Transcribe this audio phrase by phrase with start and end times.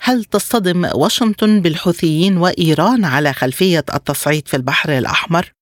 [0.00, 5.52] هل تصطدم واشنطن بالحوثيين وإيران على خلفية التصعيد في البحر الأحمر؟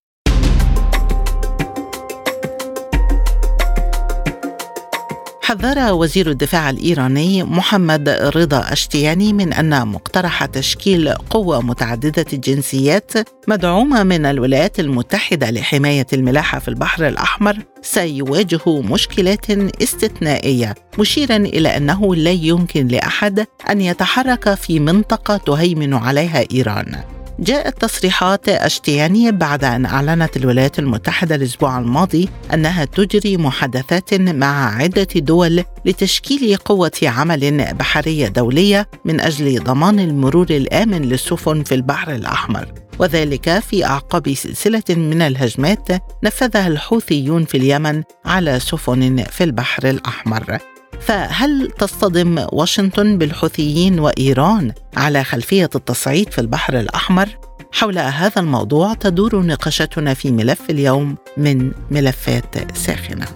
[5.53, 13.13] حذر وزير الدفاع الإيراني محمد رضا أشتياني من أن مقترح تشكيل قوة متعددة الجنسيات
[13.49, 19.51] مدعومة من الولايات المتحدة لحماية الملاحه في البحر الأحمر سيواجه مشكلات
[19.83, 26.97] استثنائية مشيرا إلى أنه لا يمكن لأحد أن يتحرك في منطقة تهيمن عليها إيران.
[27.39, 35.09] جاءت تصريحات أشتياني بعد أن أعلنت الولايات المتحدة الأسبوع الماضي أنها تجري محادثات مع عدة
[35.17, 42.73] دول لتشكيل قوة عمل بحرية دولية من أجل ضمان المرور الآمن للسفن في البحر الأحمر.
[42.99, 45.89] وذلك في أعقاب سلسلة من الهجمات
[46.25, 50.72] نفذها الحوثيون في اليمن على سفن في البحر الأحمر.
[51.01, 57.29] فهل تصطدم واشنطن بالحوثيين وإيران على خلفية التصعيد في البحر الأحمر؟
[57.73, 63.27] حول هذا الموضوع تدور نقاشتنا في ملف اليوم من ملفات ساخنة.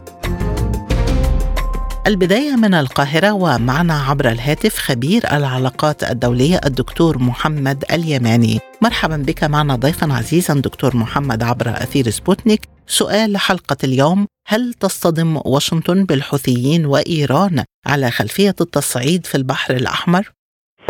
[2.07, 8.61] البداية من القاهرة ومعنا عبر الهاتف خبير العلاقات الدولية الدكتور محمد اليماني.
[8.83, 12.69] مرحبا بك معنا ضيفا عزيزا دكتور محمد عبر أثير سبوتنيك.
[12.87, 20.36] سؤال حلقة اليوم هل تصطدم واشنطن بالحوثيين وإيران على خلفية التصعيد في البحر الأحمر؟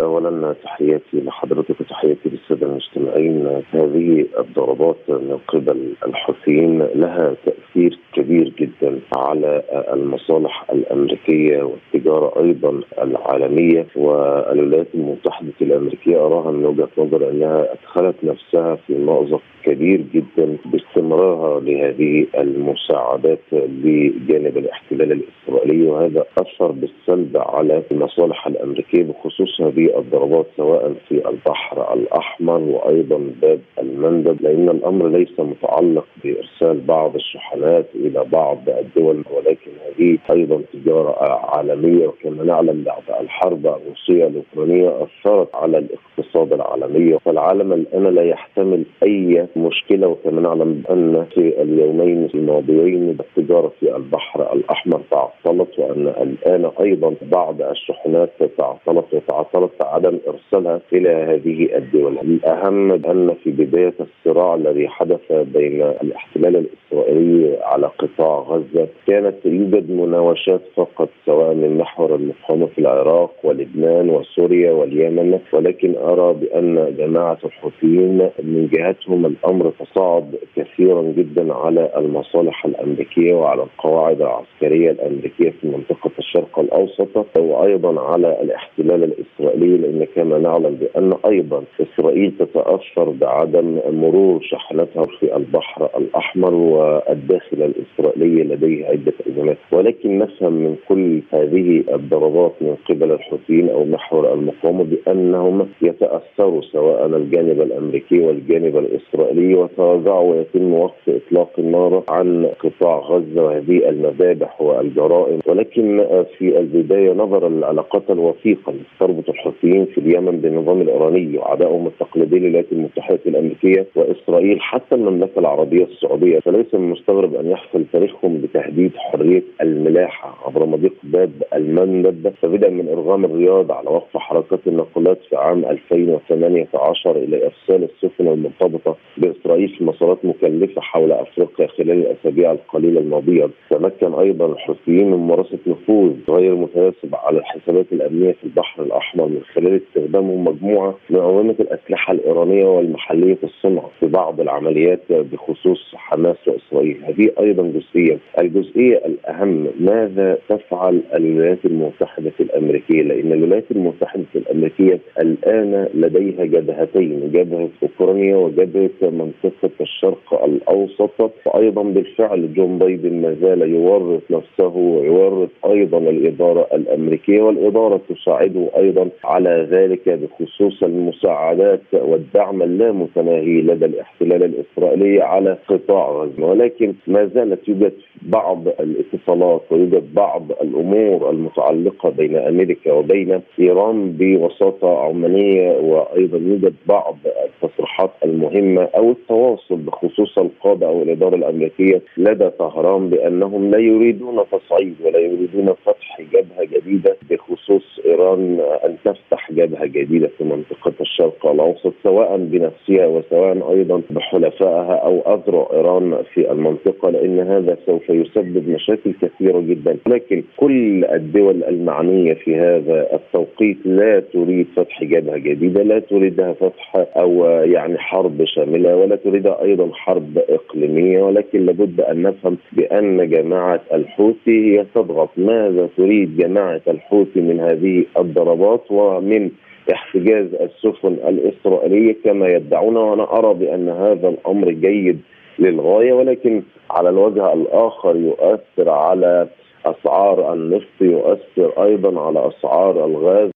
[0.03, 3.61] اولا تحياتي لحضرتك وتحياتي للسادة المستمعين.
[3.71, 9.63] هذه الضربات من قبل الحوثيين لها تأثير كبير جدا على
[9.93, 13.85] المصالح الأمريكية والتجارة أيضا العالمية.
[13.95, 21.59] والولايات المتحدة الأمريكية أراها من وجهة نظر أنها أدخلت نفسها في مازق كبير جدا باستمرارها
[21.59, 25.87] لهذه المساعدات لجانب الاحتلال الإسرائيلي.
[25.87, 33.59] وهذا أثر بالسلب على المصالح الأمريكية بخصوص هذه الضربات سواء في البحر الأحمر وأيضا باب
[33.79, 41.15] المندب لأن الأمر ليس متعلق بإرسال بعض الشحنات إلى بعض الدول ولكن هذه أيضا تجارة
[41.55, 48.83] عالمية وكما نعلم بعد الحرب الروسية الأوكرانية أثرت على الاقتصاد العالمي فالعالم الآن لا يحتمل
[49.03, 56.71] أي مشكلة وكما نعلم ان في اليومين الماضيين التجاره في البحر الأحمر تعطلت وأن الآن
[56.81, 62.17] أيضا بعض الشحنات تعطلت وتعطلت عدم إرسالها إلى هذه الدول.
[62.17, 69.91] الأهم أن في بداية الصراع الذي حدث بين الاحتلال الإسرائيلي على قطاع غزة كانت يوجد
[69.91, 77.37] مناوشات فقط سواء من محور المقاومة في العراق ولبنان وسوريا واليمن ولكن أرى بأن جماعة
[77.45, 85.67] الحوثيين من جهتهم الأمر تصاعد كثيرا جدا على المصالح الأمريكية وعلى القواعد العسكرية الأمريكية في
[85.67, 93.79] منطقة الشرق الأوسط وأيضا على الاحتلال الإسرائيلي لأن كما نعلم بأن أيضا إسرائيل تتأثر بعدم
[93.91, 99.57] مرور شحنتها في البحر الأحمر والداخل الإسرائيلي لديه عدة أزمات.
[99.71, 105.67] ولكن نفهم من كل هذه الضربات من قبل الحوثيين أو محور المقاومة بأنهم
[106.17, 113.89] يتاثروا سواء الجانب الأمريكي والجانب الإسرائيلي وتراجعوا ويتم وقف إطلاق النار عن قطاع غزة وهذه
[113.89, 115.39] المذابح والجرائم.
[115.45, 116.05] ولكن
[116.37, 122.71] في البداية نظرا للعلاقات الوثيقة التي تربط الحوثيين في اليمن بالنظام الإيراني وعدائهم التقليدي للولايات
[122.71, 126.39] المتحدة الأمريكية وإسرائيل حتى المملكة العربية السعودية.
[126.39, 132.33] فليس من المستغرب أن يحصل تاريخهم بتهديد حرية الملاحة عبر مضيق باب المندب.
[132.41, 135.65] فبدا من إرغام الرياض على وقف حركات النقلات في عام
[136.09, 143.49] 2018 إلى إرسال السفن المرتبطة بإسرائيل في مسارات مكلفة حول أفريقيا خلال الأسابيع القليلة الماضية.
[143.69, 149.41] تمكن أيضا الحوثيين من ممارسة نفوذ غير متناسب على الحسابات الأمنية في البحر الأحمر من
[149.53, 156.66] خلال استخدامهم مجموعة من انظمه الأسلحة الإيرانية والمحلية الصنع في بعض العمليات بخصوص حماس وإسرائيل.
[157.07, 158.17] هذه أيضا جزئية.
[158.39, 167.69] الجزئية الأهم ماذا تفعل الولايات المتحدة الأمريكية؟ لأن الولايات المتحدة الأمريكية الآن لديها جبهتين جبهة
[167.83, 171.31] أوكرانيا وجبهة منطقة الشرق الأوسط.
[171.45, 179.09] وأيضا بالفعل جون بايدن ما زال يورط نفسه ويورط أيضا الإدارة الأمريكية والإدارة تساعده أيضا
[179.23, 186.45] على ذلك بخصوص المساعدات والدعم اللامتناهي لدى الاحتلال الإسرائيلي على قطاع غزة.
[186.45, 194.99] ولكن ما زالت يوجد بعض الاتصالات ويوجد بعض الأمور المتعلقة بين أمريكا وبين إيران بوساطة
[194.99, 197.17] عمانية وأيضا يوجد بعض
[197.63, 204.95] التصريحات المهمة أو التواصل بخصوص القادة أو الإدارة الأمريكية لدى طهران بأنهم لا يريدون تصعيد
[205.05, 211.93] ولا يريدون فتح جبهة جديدة بخصوص إيران أن تفتح جبهة جديدة في منطقة الشرق الأوسط
[212.03, 216.86] سواء بنفسها وسواء أيضا بحلفائها أو أذرع إيران في المنطقة.
[217.03, 219.97] لأن هذا سوف يسبب مشاكل كثيرة جدا.
[220.07, 227.05] لكن كل الدول المعنية في هذا التوقيت لا تريد فتح جبهه جديدة لا تريدها فتح
[227.17, 231.23] أو يعني حرب شاملة ولا تريدها أيضا حرب إقليمية.
[231.23, 235.29] ولكن لابد أن نفهم بأن جماعة الحوثي هي تضغط.
[235.37, 239.49] ماذا تريد جماعة الحوثي من هذه الضربات ومن
[239.93, 245.19] احتجاز السفن الإسرائيلية كما يدعون؟ وأنا أرى بأن هذا الأمر جيد
[245.59, 249.49] للغاية ولكن على الوجه الآخر يؤثر على
[249.85, 253.49] أسعار النفط يؤثر أيضا على أسعار الغاز.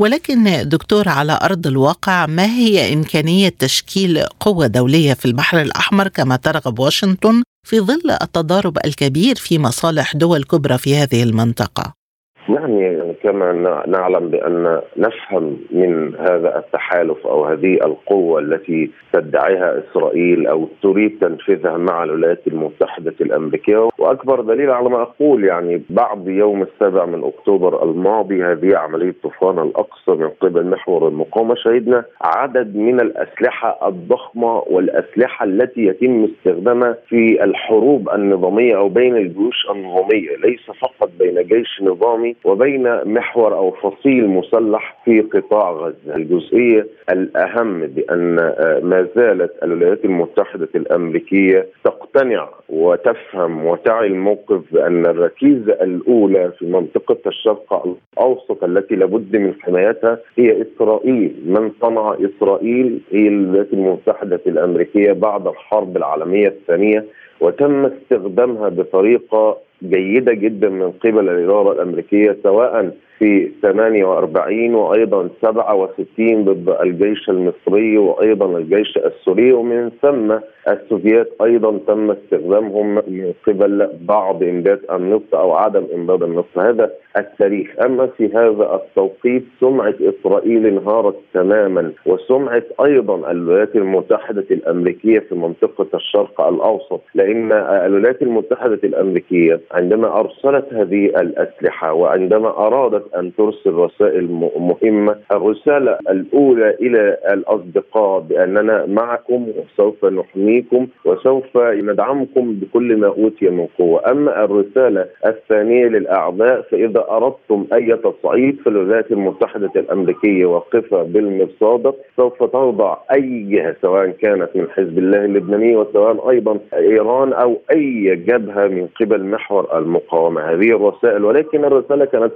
[0.00, 6.36] ولكن دكتور على أرض الواقع ما هي إمكانية تشكيل قوة دولية في البحر الأحمر كما
[6.36, 12.03] ترغب واشنطن في ظل التضارب الكبير في مصالح دول كبرى في هذه المنطقة؟
[12.48, 13.52] يعني كما
[13.86, 21.76] نعلم بأن نفهم من هذا التحالف أو هذه القوة التي تدعيها إسرائيل أو تريد تنفيذها
[21.76, 23.88] مع الولايات المتحدة الأمريكية.
[23.98, 29.58] وأكبر دليل على ما أقول يعني بعد يوم السابع من أكتوبر الماضي هذه عملية طوفان
[29.58, 37.44] الأقصى من قبل محور المقاومة شهدنا عدد من الأسلحة الضخمة والأسلحة التي يتم استخدامها في
[37.44, 40.36] الحروب النظامية أو بين الجيوش النظامية.
[40.44, 47.86] ليس فقط بين جيش نظامي وبين محور أو فصيل مسلح في قطاع غزة، الجزئية الأهم
[47.86, 56.66] بأن آه، ما زالت الولايات المتحدة الأمريكية تقتنع وتفهم وتعي الموقف بأن الركيزة الأولى في
[56.66, 64.40] منطقة الشرق الأوسط التي لابد من حمايتها هي إسرائيل، من صنع إسرائيل هي الولايات المتحدة
[64.46, 67.04] الأمريكية بعد الحرب العالمية الثانية
[67.40, 69.58] وتم استخدامها بطريقة
[69.90, 78.58] جيدة جدا من قبل الإدارة الأمريكية سواء في 48 وأيضا 67 ضد الجيش المصري وأيضا
[78.58, 80.34] الجيش السوري ومن ثم
[80.68, 86.58] السوفيات أيضا تم استخدامهم من قبل بعض امداد النفط أو عدم امداد النفط.
[86.58, 87.68] هذا التاريخ.
[87.86, 95.86] أما في هذا التوقيت سمعه إسرائيل انهارت تماما وسمعه أيضا الولايات المتحدة الأمريكية في منطقة
[95.94, 104.50] الشرق الأوسط لأن الولايات المتحدة الأمريكية عندما أرسلت هذه الأسلحة وعندما أرادت أن ترسل رسائل
[104.58, 105.16] مهمة.
[105.32, 114.10] الرسالة الأولى إلى الأصدقاء بأننا معكم وسوف نحميكم وسوف ندعمكم بكل ما أوتي من قوة.
[114.10, 122.96] أما الرسالة الثانية للاعداء فإذا أردتم أي تصعيد فالولايات المتحدة الأمريكية واقفه بالمرصاد سوف تخضع
[123.12, 128.88] اي جهه سواء كانت من حزب الله اللبناني وسواء أيضا إيران أو أي جبهة من
[129.00, 130.40] قبل محور المقاومة.
[130.40, 132.32] هذه الرسائل ولكن الرسالة كانت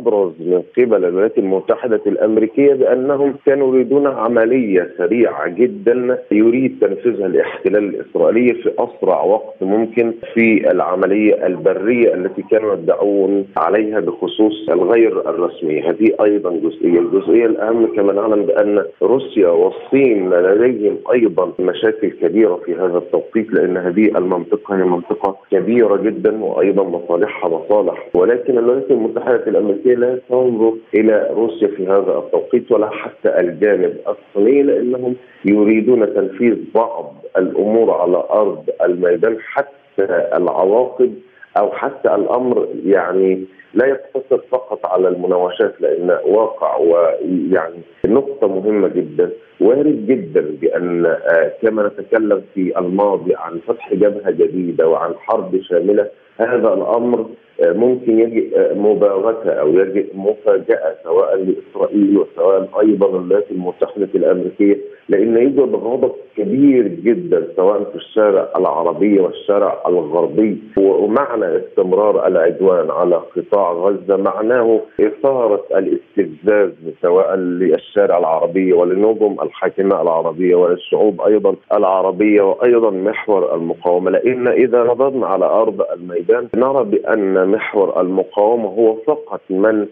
[0.00, 7.84] الابرز من قبل الولايات المتحدة الأمريكية بأنهم كانوا يريدون عملية سريعة جدا يريد تنفيذها الاحتلال
[7.84, 15.80] الاسرائيلي في أسرع وقت ممكن في العملية البرية التي كانوا يدعون عليها بخصوص الغير الرسمي.
[15.80, 17.00] هذه أيضا جزئية.
[17.00, 23.76] الجزئية الأهم كما نعلم بأن روسيا والصين لديهم أيضا مشاكل كبيرة في هذا التوقيت لأن
[23.76, 28.08] هذه المنطقة هي منطقة كبيرة جدا وأيضا مصالحها مصالح.
[28.14, 29.42] ولكن الولايات المتحدة
[29.90, 36.56] الامريكيه لا تنظر إلى روسيا في هذا التوقيت ولا حتى الجانب الصيني لأنهم يريدون تنفيذ
[36.74, 41.14] بعض الأمور على أرض الميدان حتى العواقب
[41.58, 43.44] أو حتى الأمر يعني
[43.74, 49.30] لا يقتصر فقط على المناوشات لأن واقع ويعني نقطة مهمة جدا
[49.60, 56.08] وارد جدا بأن آه، كما نتكلم في الماضي عن فتح جبهة جديدة وعن حرب شاملة
[56.40, 57.26] هذا الأمر
[57.62, 64.76] آه، ممكن يجي آه، مباغته أو يجي مفاجأة سواء لإسرائيل وسواء أيضا الولايات المتحدة الأمريكية
[65.08, 70.58] لأن يوجد غضب كبير جدا سواء في الشارع العربي والشارع الغربي.
[70.78, 80.54] ومعنى استمرار العدوان على قطاع غزة معناه إثارة الاستفزاز سواء للشارع العربي ولنظم الحاكمة العربية
[80.54, 84.10] وللشعوب أيضا العربية وأيضا محور المقاومة.
[84.10, 89.86] لأن إذا نظرنا على أرض الميدان نرى بأن محور المقاومة هو فقط من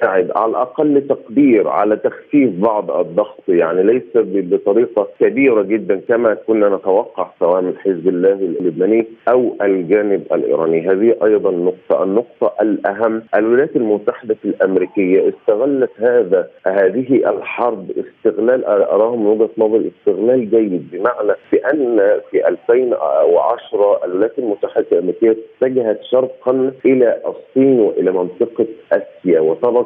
[0.00, 3.48] تساعد على أقل تقدير على تخفيف بعض الضغط.
[3.48, 10.22] يعني ليس بطريقة كبيرة جدا كما كنا نتوقع سواء من حزب الله اللبناني أو الجانب
[10.32, 13.22] الإيراني، هذه أيضا نقطة، النقطة الأهم.
[13.34, 21.32] الولايات المتحدة الأمريكية استغلت هذا هذه الحرب استغلال أراهم من وجهة نظري استغلال جيد بمعنى
[21.52, 29.40] بأن في 2010 الولايات المتحدة الأمريكية اتجهت شرقا إلى الصين وإلى منطقة آسيا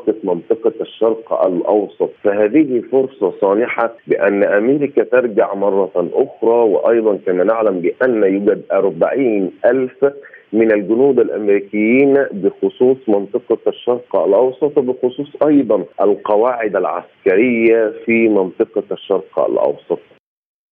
[0.08, 7.80] وتركت منطقة الشرق الأوسط فهذه فرصة صانحه بأن أمريكا ترجع مرة أخرى وأيضا كما نعلم
[7.80, 10.04] بأن يوجد 40 ألف
[10.52, 19.98] من الجنود الأمريكيين بخصوص منطقة الشرق الأوسط وبخصوص أيضا القواعد العسكرية في منطقة الشرق الأوسط.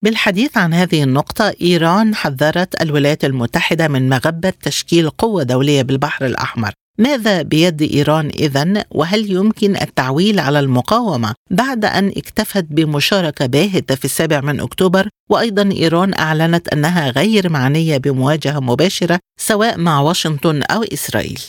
[0.05, 6.73] بالحديث عن هذه النقطة إيران حذرت الولايات المتحدة من مغبة تشكيل قوة دولية بالبحر الأحمر
[6.99, 14.05] ماذا بيد إيران اذا وهل يمكن التعويل على المقاومة بعد أن اكتفت بمشاركة باهتة في
[14.05, 20.83] السابع من أكتوبر؟ وأيضا إيران أعلنت أنها غير معنية بمواجهة مباشرة سواء مع واشنطن أو
[20.83, 21.43] إسرائيل.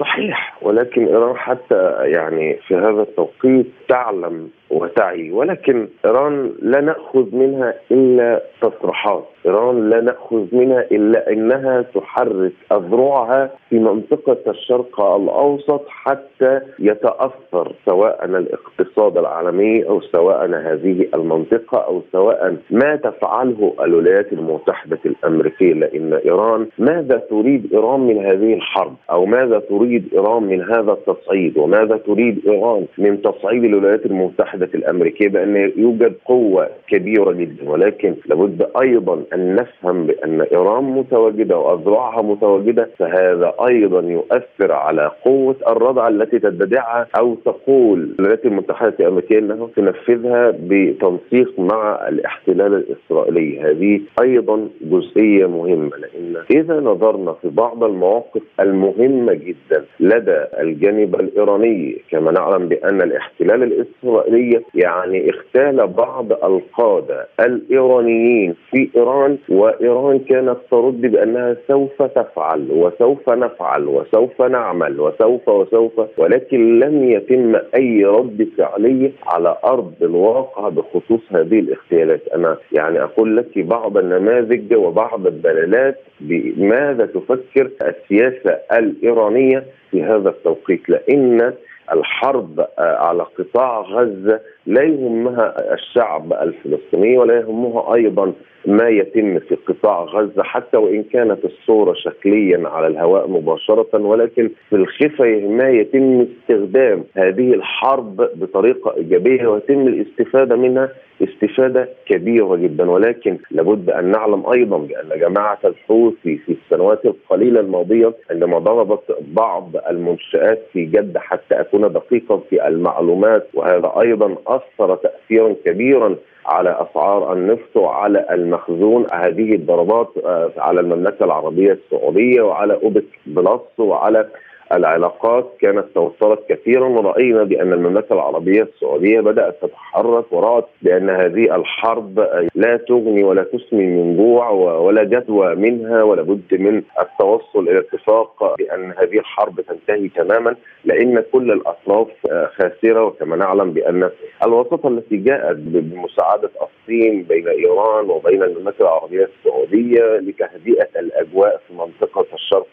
[0.00, 7.74] صحيح ولكن إيران حتى يعني في هذا التوقيت تعلم وتعي ولكن إيران لا نأخذ منها
[7.90, 9.24] إلا تصريحات.
[9.46, 18.24] إيران لا نأخذ منها إلا إنها تحرك أذرعها في منطقة الشرق الأوسط حتى يتأثر سواء
[18.24, 26.66] الاقتصاد العالمي أو سواء هذه المنطقة أو سواء ما تفعله الولايات المتحدة الأمريكية لأن إيران
[26.78, 32.48] ماذا تريد إيران من هذه الحرب؟ أو ماذا تريد إيران من هذا التصعيد؟ وماذا تريد
[32.48, 34.06] إيران من تصعيد الولايات
[34.54, 41.58] المتحدة الأمريكية بأن يوجد قوة كبيرة جدا ولكن لابد أيضا أن نفهم بأن إيران متواجدة
[41.58, 49.38] واذرعها متواجدة فهذا أيضا يؤثر على قوة الردع التي تدعيها أو تقول الولايات المتحدة الأمريكية
[49.38, 53.60] أنها تنفذها بتنسيق مع الاحتلال الإسرائيلي.
[53.60, 61.96] هذه أيضا جزئية مهمة لأن إذا نظرنا في بعض المواقف المهمة جدا لدى الجانب الإيراني
[62.10, 64.43] كما نعلم بأن الاحتلال الإسرائيلي
[64.74, 73.86] يعني اختال بعض القادة الإيرانيين في إيران وإيران كانت ترد بأنها سوف تفعل وسوف نفعل
[73.88, 81.58] وسوف نعمل وسوف وسوف ولكن لم يتم أي رد فعلي على أرض الواقع بخصوص هذه
[81.58, 82.28] الاغتيالات.
[82.34, 90.88] أنا يعني أقول لك بعض النماذج وبعض الدلالات بماذا تفكر السياسة الإيرانية في هذا التوقيت
[90.88, 91.52] لأن
[91.92, 98.32] الحرب آه، على قطاع غزة لا يهمها الشعب الفلسطيني ولا يهمها أيضا
[98.66, 104.76] ما يتم في قطاع غزة حتى وإن كانت الصورة شكليا على الهواء مباشرة ولكن في
[104.76, 110.88] الخفه ما يتم استخدام هذه الحرب بطريقة إيجابية ويتم الاستفادة منها
[111.22, 112.90] استفادة كبيرة جدا.
[112.90, 119.70] ولكن لابد أن نعلم أيضا بأن جماعة الحوثي في السنوات القليلة الماضية عندما ضربت بعض
[119.90, 127.32] المنشآت في جدة حتى أكون دقيقا في المعلومات وهذا أيضا أثر تاثيرا كبيرا على أسعار
[127.32, 129.06] النفط وعلى المخزون.
[129.12, 134.28] هذه الضربات آه، على المملكة العربية السعودية وعلى أوبك بلس وعلى
[134.72, 142.18] العلاقات كانت توترت كثيرا ورأينا بأن المملكة العربية السعودية بدأت تتحرك ورأت بأن هذه الحرب
[142.54, 148.56] لا تغني ولا تسمي من جوع ولا جدوى منها ولا بد من التوصل إلى اتفاق
[148.58, 152.08] بأن هذه الحرب تنتهي تماما لأن كل الأطراف
[152.56, 153.04] خاسرة.
[153.04, 154.10] وكما نعلم بأن
[154.46, 162.26] الوساطه التي جاءت بمساعدة الصين بين إيران وبين المملكة العربية السعودية لتهدئة الأجواء في منطقة
[162.34, 162.64] الشرق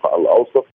[0.61, 0.70] لمصلحه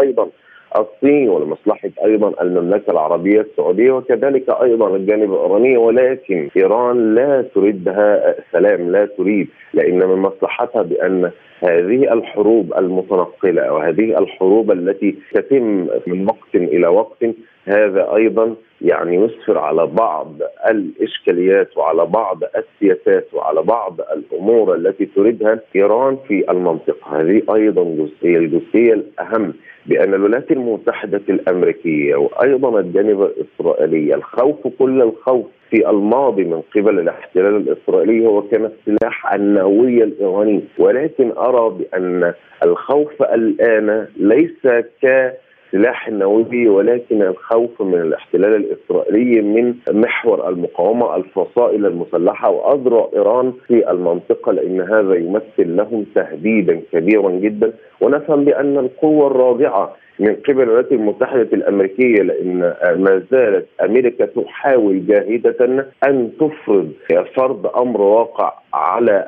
[0.00, 0.28] أيضا
[0.76, 8.90] الصين ولمصلحة أيضا المملكة العربية السعودية وكذلك أيضا الجانب الإيراني ولكن إيران لا تريدها سلام
[8.90, 11.30] لا تريد لأن من مصلحتها بأن
[11.62, 17.24] هذه الحروب المتنقلة وهذه الحروب التي تتم من وقت إلى وقت
[17.68, 20.32] هذا أيضا يعني يسفر على بعض
[20.70, 28.38] الإشكاليات وعلى بعض السياسات وعلى بعض الأمور التي تريدها إيران في المنطقة، هذه أيضا جزئية،
[28.38, 29.54] الجزئية الأهم
[29.86, 37.56] بأن الولايات المتحدة الأمريكية وأيضا الجانب الإسرائيلي الخوف كل الخوف في الماضي من قبل الاحتلال
[37.56, 40.64] الإسرائيلي هو كان السلاح النووي الإيراني.
[40.78, 42.32] ولكن أرى بأن
[42.62, 44.66] الخوف الآن ليس
[45.02, 45.32] ك
[45.74, 53.90] السلاح النووي ولكن الخوف من الاحتلال الإسرائيلي من محور المقاومة الفصائل المسلحة وأذرع إيران في
[53.90, 57.72] المنطقة لأن هذا يمثل لهم تهديدا كبيرا جدا.
[58.00, 62.60] ونفهم بأن القوة الرابعة من قبل الولايات المتحدة الأمريكية لأن
[62.96, 66.92] ما زالت أمريكا تحاول جاهدة أن تفرض
[67.36, 69.24] فرض أمر واقع على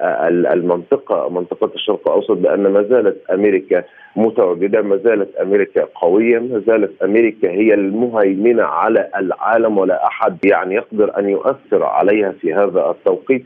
[0.53, 3.85] المنطقة منطقة الشرق الأوسط بأن ما زالت أمريكا
[4.17, 10.75] متواجده ما زالت أمريكا قوية ما زالت أمريكا هي المهيمنة على العالم ولا أحد يعني
[10.75, 13.43] يقدر أن يؤثر عليها في هذا التوقيت.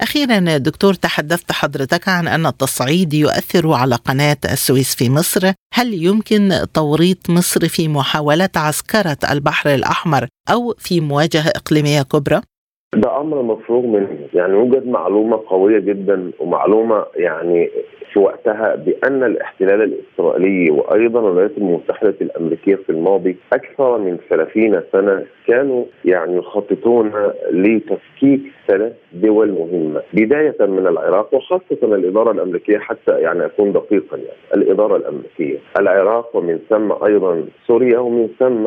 [0.00, 6.48] أخيرا دكتور تحدثت حضرتك عن أن التصعيد يؤثر على قناة السويس في مصر هل يمكن
[6.74, 12.40] توريط مصر في محاولة عسكرة البحر الأحمر أو في مواجهة إقليمية كبرى؟
[12.94, 17.70] ده أمر مفروغ منه يعني يوجد معلومة قوية جدا ومعلومة يعني
[18.12, 25.24] في وقتها بأن الاحتلال الإسرائيلي وأيضا الولايات المتحدة الأمريكية في الماضي أكثر من 30 سنة
[25.46, 27.12] كانوا يعني يخططون
[27.50, 34.38] لتفكيك ثلاث دول مهمة بداية من العراق وخاصة الإدارة الأمريكية حتى يعني أكون دقيقا يعني
[34.54, 35.58] الإدارة الأمريكية.
[35.80, 38.62] العراق ومن ثم أيضا سوريا ومن ثم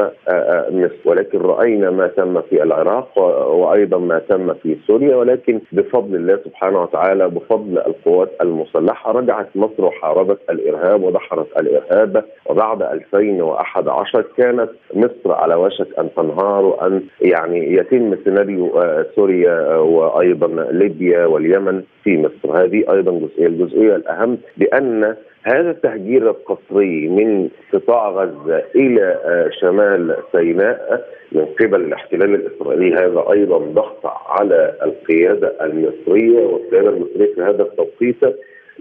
[0.78, 0.96] مصر.
[1.06, 3.18] ولكن رأينا ما تم في العراق
[3.54, 9.86] وأيضا ما تم في سوريا ولكن بفضل الله سبحانه وتعالى بفضل القوات المسلحة رجعت مصر
[9.86, 18.16] وحاربت الإرهاب ودحرت الإرهاب وبعد 2011 كانت مصر على وشك أن تنهار وأن يعني يتم
[18.24, 18.84] سيناريو
[19.16, 22.64] سوريا وأيضا ليبيا واليمن في مصر.
[22.64, 23.48] هذه أيضا جزئية.
[23.48, 29.20] الجزئية الأهم بأن هذا التهجير القسري من قطاع غزة إلى
[29.62, 37.42] شمال سيناء من قبل الاحتلال الإسرائيلي هذا أيضا ضغط على القيادة المصرية والقيادة المصرية في
[37.42, 38.24] هذا التوقيت.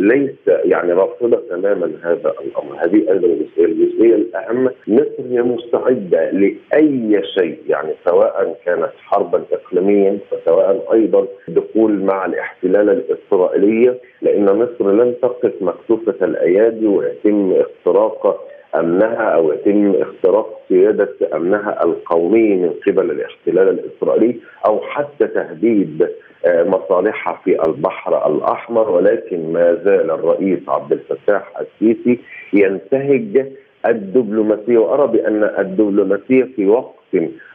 [0.00, 7.22] ليس يعني رافضة تماما هذا الأمر، هذه أيضا الجزئية، الجزئية الأهم مصر هي مستعدة لأي
[7.38, 15.14] شيء يعني سواء كانت حربا اقليميا وسواء أيضا دخول مع الاحتلال الإسرائيلي لأن مصر لن
[15.22, 23.68] تقف مكتوفه الأيادي ويتم اختراق أمنها أو يتم اختراق سياده أمنها القومي من قبل الاحتلال
[23.68, 26.08] الإسرائيلي أو حتى تهديد
[26.46, 32.18] مصالحها في البحر الأحمر ولكن ما زال الرئيس عبد الفتاح السيسي
[32.52, 33.46] ينتهج
[33.86, 36.94] الدبلوماسية وأرى بأن الدبلوماسية في وقت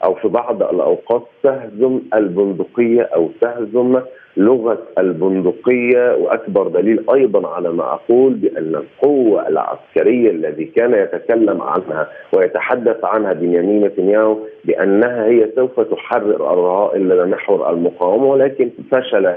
[0.04, 4.00] أو في بعض الأوقات تهزم البندقية أو تهزم
[4.38, 6.16] لغة البندقية.
[6.16, 13.34] وأكبر دليل أيضا على ما أقول بأن القوة العسكرية الذي كان يتكلم عنها ويتحدث عنها
[13.34, 19.34] بنيامين نتنياهو بانها هي سوف تحرر الرهائن لدى محور المقاومة ولكن فشل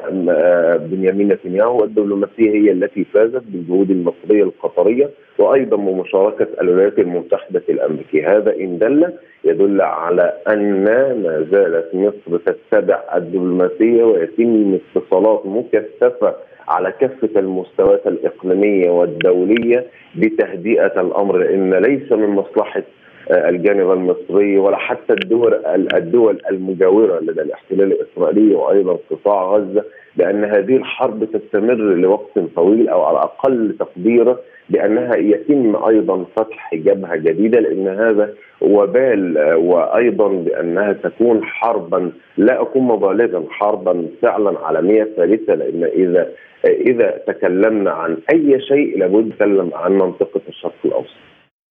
[0.78, 8.36] بنيامين نتنياهو والدبلوماسيه هي التي فازت بالجهود المصرية القطرية وأيضا بمشاركة الولايات المتحدة الأمريكية.
[8.36, 9.12] هذا إن دل
[9.44, 11.14] يدل على أن ما
[11.52, 16.34] زالت مصر تتبع الدبلوماسيه ويتم اتصالات مكثفة
[16.68, 19.86] على كافة المستويات الإقليمية والدولية
[20.16, 22.82] بتهدئة الأمر لأن ليس من مصلحة
[23.31, 25.54] الجانب المصري ولا حتى الدول
[25.94, 29.85] الدول المجاورة لدى الاحتلال الإسرائيلي وأيضا قطاع غزة
[30.16, 34.37] بان هذه الحرب تستمر لوقت طويل أو على أقل تقدير
[34.70, 42.83] بأنها يتم أيضا فتح جبهة جديدة لأن هذا وبال وأيضا بأنها تكون حربا لا أكون
[42.83, 46.28] مبالغا حربا فعلا عالميه ثالثة لأن إذا
[46.64, 51.16] إذا تكلمنا عن أي شيء لابد نتكلم عن منطقة الشرق الأوسط.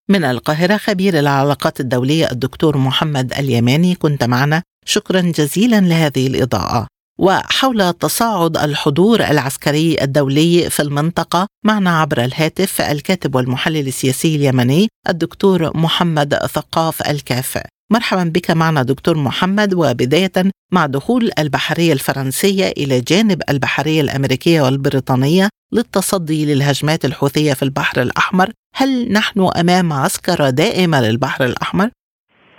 [0.10, 4.64] من القاهرة خبير العلاقات الدولية الدكتور محمد اليماني كنت معنا.
[4.86, 6.88] شكرا جزيلا لهذه الإضاءة.
[7.20, 15.78] وحول تصاعد الحضور العسكري الدولي في المنطقة معنا عبر الهاتف الكاتب والمحلل السياسي اليمني الدكتور
[15.78, 17.60] محمد ثقاف الكاف.
[17.92, 20.32] مرحبا بك معنا دكتور محمد وبداية
[20.72, 28.52] مع دخول البحرية الفرنسية إلى جانب البحرية الأمريكية والبريطانية للتصدي للهجمات الحوثية في البحر الأحمر.
[28.80, 31.90] هل نحن أمام عسكرة دائمة للبحر الأحمر؟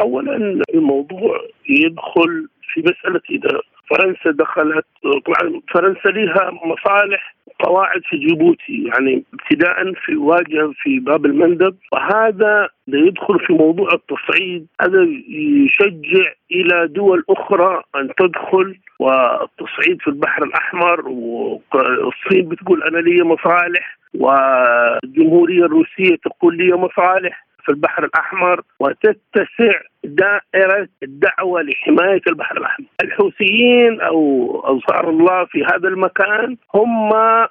[0.00, 8.85] أولا الموضوع يدخل في مسألة إذا فرنسا دخلت طبعا فرنسا لها مصالح قواعد في جيبوتي
[8.85, 11.77] يعني ابتداء في واجهه في باب المندب.
[11.92, 14.66] وهذا يدخل في موضوع التصعيد.
[14.81, 23.22] هذا يشجع إلى دول أخرى أن تدخل والتصعيد في البحر الأحمر والصين بتقول أنا لي
[23.24, 27.47] مصالح والجمهورية الروسية تقول لي مصالح.
[27.68, 29.72] في البحر الأحمر وتتسع
[30.04, 32.87] دائرة الدعوة لحماية البحر الأحمر.
[33.02, 34.20] الحوثيين أو
[34.68, 37.11] أنصار الله في هذا المكان هم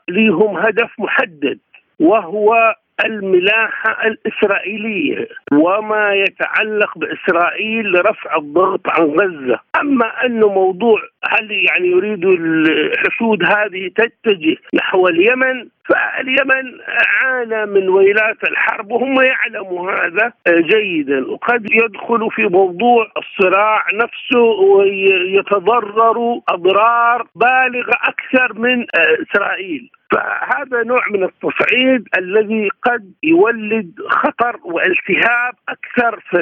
[0.10, 1.60] ليهم هدف محدد
[2.00, 9.60] وهو الملاحة الإسرائيلية وما يتعلق بإسرائيل لرفع الضغط عن غزة.
[9.82, 16.74] أما أن موضوع هل يعني يريد الحشود هذه تتجه نحو اليمن فاليمن
[17.22, 21.28] عانى من ويلات الحرب وهم يعلموا هذا جيدا.
[21.28, 28.86] وقد يدخلوا في موضوع الصراع نفسه ويتضرروا أضرار بالغة أكثر من
[29.22, 29.90] إسرائيل.
[30.12, 36.40] فهذا نوع من التصعيد الذي قد يولد خطر والتهاب أكثر في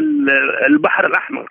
[0.69, 1.49] البحر الأحمر.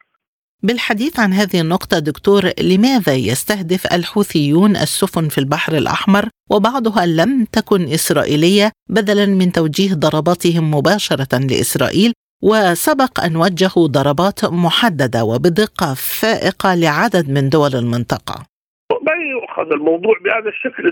[0.62, 7.82] بالحديث عن هذه النقطة دكتور لماذا يستهدف الحوثيون السفن في البحر الأحمر؟ وبعضها لم تكن
[7.82, 17.30] إسرائيلية بدلا من توجيه ضرباتهم مباشرة لإسرائيل وسبق أن وجهوا ضربات محددة وبدقة فائقة لعدد
[17.30, 18.53] من دول المنطقة.
[18.92, 20.88] ما يؤخذ الموضوع بهذا الشكل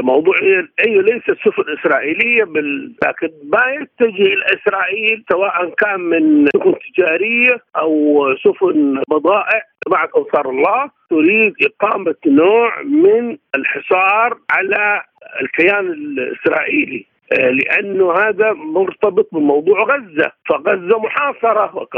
[0.00, 0.36] الموضوع
[0.80, 7.62] هي ليست سفن إسرائيلية بل لكن ما يتجه إلى إسرائيل سواء كان من سفن تجارية
[7.76, 9.62] أو سفن بضائع.
[9.88, 15.02] مع انصار الله تريد إقامة نوع من الحصار على
[15.40, 17.06] الكيان الإسرائيلي.
[17.32, 21.88] لأنه هذا مرتبط بموضوع غزة، فغزة محاصرة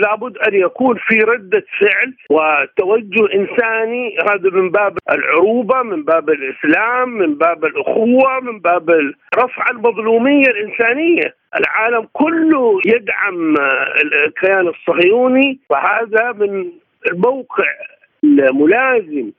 [0.00, 4.16] لابد أن يكون في ردة فعل وتوجه إنساني.
[4.30, 8.90] هذا من باب العروبة، من باب الإسلام، من باب الأخوة، من باب
[9.36, 11.34] رفع المظلومية الإنسانية.
[11.58, 13.54] العالم كله يدعم
[14.02, 15.58] الكيان الصهيوني.
[15.70, 16.72] وهذا من
[17.12, 17.64] الموقع
[18.24, 19.30] الملازم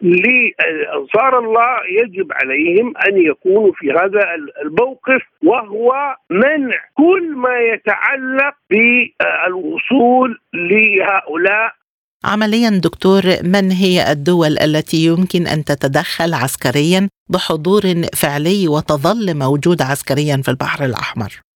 [0.00, 10.38] لأنصار الله يجب عليهم أن يكونوا في هذا الموقف وهو منع كل ما يتعلق بالوصول
[10.54, 11.78] لهؤلاء
[12.24, 17.82] عمليا دكتور من هي الدول التي يمكن أن تتدخل عسكريا بحضور
[18.22, 21.47] فعلي وتظل موجود عسكريا في البحر الأحمر؟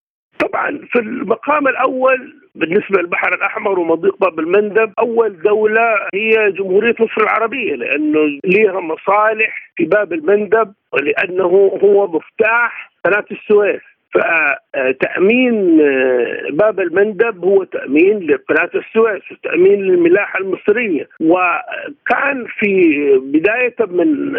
[0.92, 7.74] في المقام الأول بالنسبة للبحر الأحمر ومضيق باب المندب أول دولة هي جمهورية مصر العربية
[7.74, 13.80] لأنه لها مصالح في باب المندب ولأنه هو مفتاح قناة السويس.
[14.14, 21.08] فتأمين آه، باب المندب هو تأمين لقناة السويس وتأمين للملاحة المصرية.
[21.20, 22.92] وكان في
[23.24, 24.36] بداية من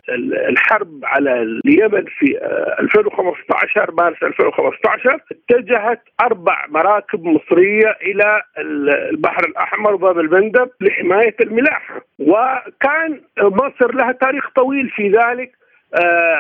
[0.50, 2.38] الحرب على اليمن في
[2.80, 12.02] 2015 آه، مارس 2015 اتجهت أربع مراكب مصرية إلى البحر الأحمر وباب المندب لحماية الملاحة.
[12.20, 15.52] وكان مصر لها تاريخ طويل في ذلك.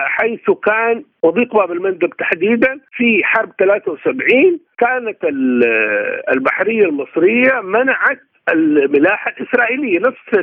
[0.05, 5.17] حيث كان وضيق باب المندب تحديدا في حرب 73 كانت
[6.35, 10.33] البحرية المصرية منعت الملاحة الإسرائيلية نفس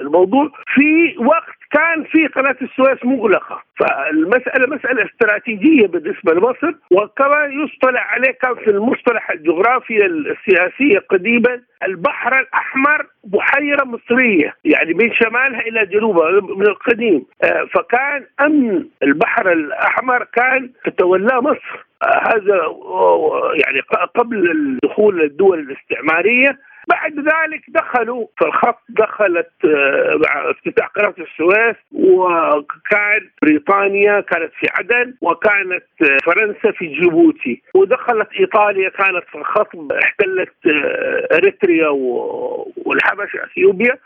[0.00, 0.50] الموضوع.
[0.74, 3.62] في وقت كان في قناة السويس مغلقة.
[3.80, 12.38] فالمسألة مسألة استراتيجية بالنسبة لمصر وكما يصطلح عليه كان في المصطلح الجغرافي السياسيه قديما البحر
[12.38, 17.26] الأحمر بحيرة مصرية يعني من شمالها إلى جنوبها من القديم.
[17.44, 21.86] آه، فكان أمن البحر الأحمر كان تتولاه مصر.
[22.02, 23.80] آه، هذا آه، يعني
[24.14, 26.58] قبل الدخول الدول الاستعمارية
[26.88, 34.66] بعد ذلك دخلوا في الخط دخلت آه، مع افتتاح قناة السويس وكان بريطانيا كانت في
[34.78, 37.62] عدن وكانت آه، فرنسا في جيبوتي.
[37.74, 39.68] ودخلت إيطاليا كانت في الخط
[40.04, 43.98] احتلت آه، إريتريا والحبشة إثيوبيا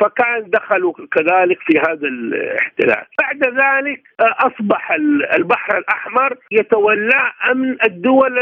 [0.00, 3.04] فكان دخلوا كذلك في هذا الاحتلال.
[3.18, 4.92] بعد ذلك أصبح
[5.36, 8.38] البحر الأحمر يتولى أمن الدول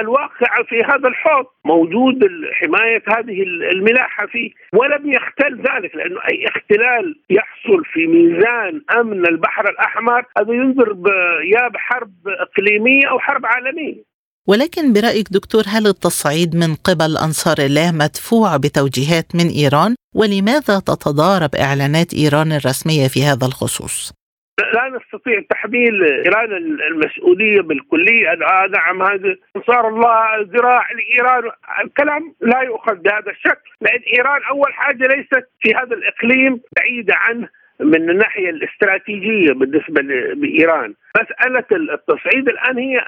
[0.00, 1.46] الواقعة في هذا الحوض.
[1.64, 8.82] موجود الحماية حمايه هذه الملاحة فيه ولم يختل ذلك لأنه أي اختلال يحصل في ميزان
[9.00, 10.96] أمن البحر الأحمر هذا ينذر
[11.44, 14.12] يا بحرب إقليمية أو حرب عالمية
[14.48, 21.54] ولكن برأيك دكتور هل التصعيد من قبل أنصار الله مدفوع بتوجيهات من إيران؟ ولماذا تتضارب
[21.54, 24.12] إعلانات إيران الرسمية في هذا الخصوص؟
[24.60, 26.52] لا نستطيع تحميل إيران
[26.90, 28.30] المسؤولية بالكلية.
[28.30, 31.50] آه نعم هذا انصار الله ذراع لإيران.
[31.84, 37.48] الكلام لا يؤخذ بهذا الشكل لأن إيران أول حاجة ليست في هذا الإقليم بعيدة عنه
[37.80, 43.00] من الناحية الاستراتيجية بالنسبة لايران مسألة التصعيد الآن هي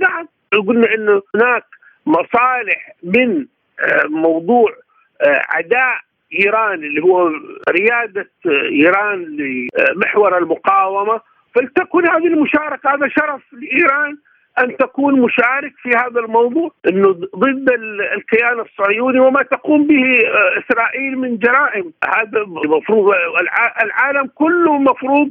[0.00, 0.28] نعم
[0.68, 1.64] قلنا إنه هناك
[2.06, 3.46] مصالح من
[3.80, 4.70] آه، موضوع
[5.22, 6.00] آه، عداء
[6.40, 7.32] إيران اللي هو
[7.68, 11.20] ريادة إيران لمحور المقاومة.
[11.54, 12.94] فلتكن هذه المشاركة.
[12.94, 14.16] هذا شرف لإيران
[14.58, 17.70] أن تكون مشارك في هذا الموضوع إنه ضد
[18.16, 20.18] الكيان الصهيوني وما تقوم به
[20.58, 21.92] إسرائيل من جرائم.
[22.04, 23.14] هذا المفروض
[23.82, 25.30] العالم كله مفروض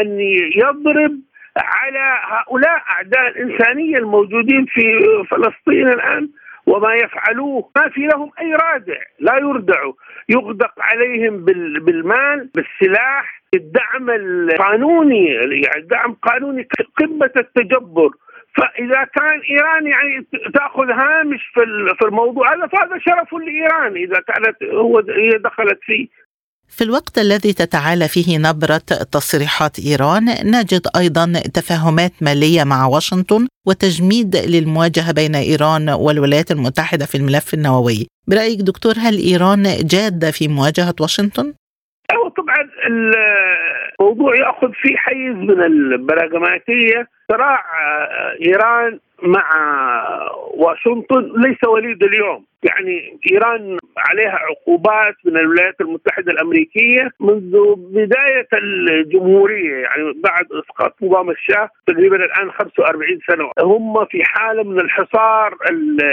[0.00, 0.20] أن
[0.56, 1.18] يضرب
[1.56, 4.98] على هؤلاء أعداء الإنسانية الموجودين في
[5.30, 6.28] فلسطين الآن.
[6.66, 7.70] وما يفعلوه.
[7.76, 9.92] ما في لهم أي رادع لا يردعوا.
[10.28, 11.44] يغدق عليهم
[11.84, 13.42] بالمال بالسلاح.
[13.54, 18.10] الدعم القانوني يعني الدعم قانوني قمة التجبر.
[18.56, 21.60] فإذا كان إيران يعني تأخذ هامش في
[21.98, 26.08] في الموضوع هذا فهذا شرف لإيران إذا كانت هو هي دخلت فيه.
[26.76, 34.36] في الوقت الذي تتعالى فيه نبرة تصريحات إيران نجد أيضا تفاهمات مالية مع واشنطن وتجميد
[34.36, 40.94] للمواجهة بين إيران والولايات المتحدة في الملف النووي برأيك دكتور هل إيران جادة في مواجهة
[41.00, 41.54] واشنطن؟
[42.12, 42.60] أيوة طبعا
[44.00, 47.64] الموضوع يأخذ فيه حيز من البراغماتية صراع
[48.46, 49.50] إيران مع
[50.54, 52.44] واشنطن ليس وليد اليوم.
[52.62, 61.30] يعني إيران عليها عقوبات من الولايات المتحدة الأمريكية منذ بداية الجمهورية يعني بعد إسقاط نظام
[61.30, 63.50] الشاه تقريبا الآن 45 سنة.
[63.60, 65.56] هم في حالة من الحصار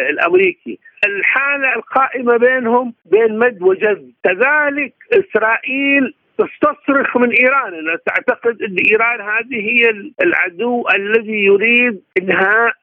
[0.10, 0.80] الأمريكي.
[1.06, 4.12] الحالة القائمة بينهم بين مد وجذب.
[4.24, 7.74] كذلك إسرائيل تستصرخ من إيران.
[7.74, 12.74] انها تعتقد أن إيران هذه هي العدو الذي يريد إنهاء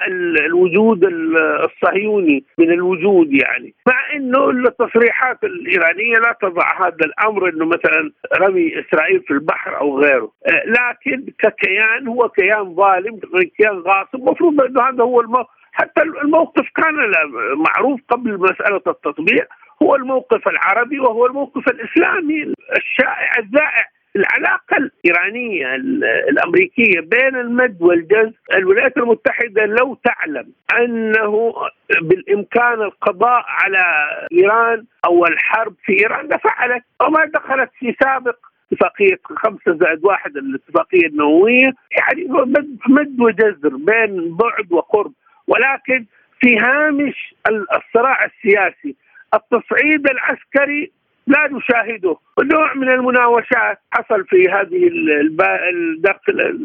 [0.47, 1.05] الوجود
[1.64, 3.75] الصهيوني من الوجود يعني.
[3.87, 10.01] مع إنه التصريحات الإيرانية لا تضع هذا الأمر إنه مثلا رمي إسرائيل في البحر أو
[10.01, 10.31] غيره.
[10.47, 13.21] آه، لكن ككيان هو كيان ظالم
[13.57, 14.14] كيان غاصب.
[14.14, 16.95] المفروض أنه هذا هو الموقف حتى الموقف كان
[17.57, 19.47] معروف قبل مسألة التطبيع.
[19.83, 22.55] هو الموقف العربي وهو الموقف الإسلامي.
[22.77, 23.85] الشائع الذائع
[24.17, 25.75] العلاقة الإيرانية
[26.31, 28.33] الأمريكية بين المد والجز.
[28.55, 31.55] الولايات المتحدة لو تعلم أنه
[32.03, 33.85] بالإمكان القضاء على
[34.33, 36.83] إيران أو الحرب في إيران لفعلت.
[37.03, 38.37] وما دخلت في سابق
[38.73, 41.73] اتفاقية خمسة زائد واحد الاتفاقية النووية.
[41.91, 42.29] يعني
[42.89, 45.12] مد وجزر بين بعد وقرب.
[45.47, 46.05] ولكن
[46.41, 48.97] في هامش الصراع السياسي
[49.35, 50.93] التصعيد العسكري
[51.27, 52.17] لا نشاهده.
[52.43, 54.91] نوع من المناوشات حصل في هذه
[55.99, 56.59] داخل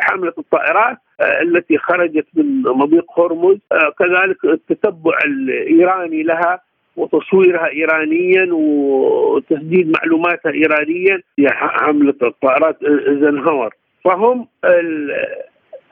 [0.00, 3.58] حاملة الطائرات آه، التي خرجت من مضيق هرمز.
[3.72, 6.60] آه، كذلك التتبع الإيراني لها
[6.96, 14.46] وتصويرها إيرانيا وتسديد معلوماتها إيرانيا في حملة الطائرات زنهور فهم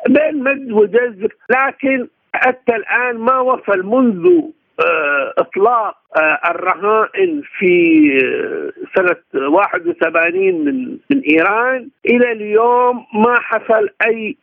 [0.08, 4.50] بين مد وجزر لكن حتى الآن ما وصل منذ آه،
[5.38, 7.74] إطلاق آه، الرهائن في
[8.24, 11.88] آه، سنة 81 من من إيران.
[12.06, 14.36] إلى اليوم ما حصل أي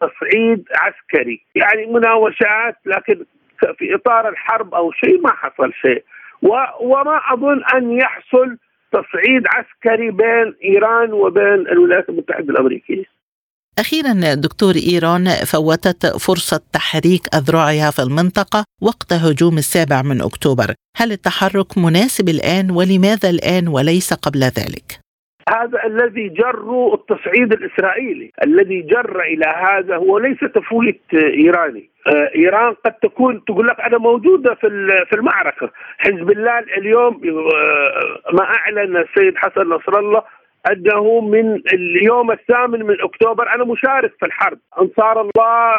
[0.00, 1.40] تصعيد عسكري.
[1.54, 3.24] يعني مناوشات لكن
[3.78, 6.04] في إطار الحرب أو شيء ما حصل شيء.
[6.80, 8.56] وما أظن أن يحصل
[8.92, 13.04] تصعيد عسكري بين إيران وبين الولايات المتحدة الأمريكية.
[13.78, 20.74] أخيرا دكتور إيران فوتت فرصة تحريك أذرعها في المنطقة وقت هجوم السابع من أكتوبر.
[20.96, 25.02] هل التحرك مناسب الآن؟ ولماذا الآن وليس قبل ذلك؟
[25.48, 32.74] هذا الذي جر التصعيد الإسرائيلي، الذي جر إلى هذا هو ليس تفويت إيراني، آه، إيران
[32.84, 34.68] قد تكون تقول لك أنا موجودة في
[35.08, 40.22] في المعركة، حزب الله اليوم آه، ما أعلن السيد حسن نصر الله
[40.70, 44.58] أنه من اليوم الثامن من أكتوبر أنا مشارك في الحرب.
[44.80, 45.74] أنصار الله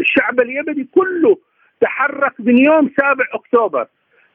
[0.00, 1.38] الشعب اليمني كله
[1.80, 3.86] تحرك من يوم سابع أكتوبر.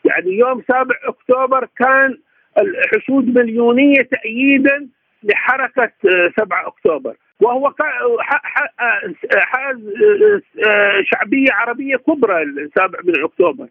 [0.05, 2.17] يعني يوم سابع أكتوبر كان
[2.57, 4.87] الحشود مليونية تأييدا
[5.23, 5.91] لحركة
[6.37, 7.15] 7 أكتوبر.
[7.41, 7.73] وهو
[9.33, 9.77] حاز
[11.03, 13.67] شعبية عربية كبرى السابع من أكتوبر.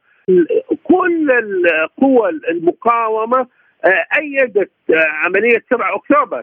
[0.84, 3.46] كل القوى المقاومة آه،
[3.86, 6.42] أيدت آه، عملية 7 أكتوبر.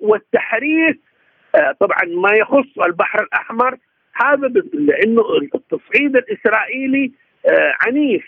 [0.00, 1.00] والتحريك
[1.54, 3.76] آه، طبعا ما يخص البحر الأحمر.
[4.14, 5.22] هذا لأنه
[5.54, 7.12] التصعيد الإسرائيلي
[7.86, 8.24] عنيف.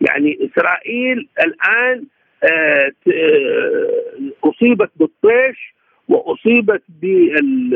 [0.00, 2.04] يعني إسرائيل الآن
[4.44, 5.74] أصيبت بالطيش
[6.08, 7.72] وأصيبت بال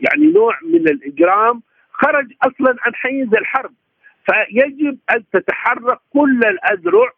[0.00, 1.62] يعني نوع من الإجرام.
[1.92, 3.72] خرج أصلا عن حيز الحرب.
[4.26, 7.12] فيجب أن تتحرك كل الأذرع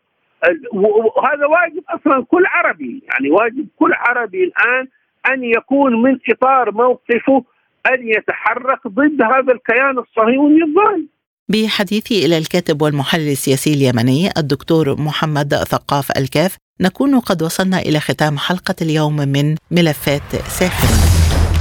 [0.73, 4.89] وهذا واجب أصلا كل عربي يعني واجب كل عربي الآن
[5.33, 7.45] أن يكون من إطار موقفه
[7.87, 11.09] أن يتحرك ضد هذا الكيان الصهيوني الظالم.
[11.49, 18.39] بحديثي إلى الكاتب والمحلل السياسي اليمني الدكتور محمد ثقاف الكاف نكون قد وصلنا إلى ختام
[18.39, 21.16] حلقة اليوم من ملفات ساخنه